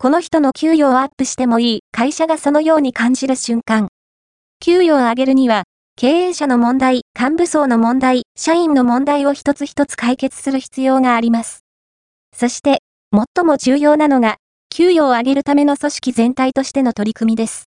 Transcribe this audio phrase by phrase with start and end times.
[0.00, 3.88] この人の給与をアップしてもいい会社がそのように感じる瞬間。
[4.60, 5.64] 給与を上げるには、
[5.96, 11.64] 経営者の問題、幹部層の問題、社員の問題を一つ一つ解決する必要があります。
[12.32, 12.78] そして、
[13.12, 14.36] 最も重要なのが、
[14.70, 17.56] 給与を上げるための組織全体としての取り組みです。